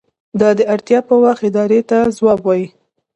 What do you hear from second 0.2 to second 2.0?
دا د اړتیا په وخت ادارې ته